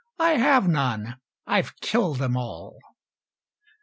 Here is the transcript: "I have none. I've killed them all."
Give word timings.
"I 0.17 0.31
have 0.39 0.67
none. 0.67 1.17
I've 1.45 1.75
killed 1.79 2.17
them 2.17 2.35
all." 2.35 2.79